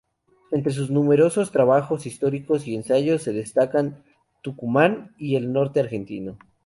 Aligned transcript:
Entre 0.49 0.73
sus 0.73 0.89
numerosos 0.89 1.51
trabajos 1.51 2.07
históricos 2.07 2.65
y 2.67 2.73
ensayos 2.73 3.21
se 3.21 3.33
destacan 3.33 4.01
"Tucumán 4.41 5.13
y 5.19 5.35
el 5.35 5.53
Norte 5.53 5.79
Argentino. 5.79 6.39